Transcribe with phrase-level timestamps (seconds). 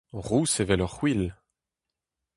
[0.27, 1.23] Rous evel ur c'hwil.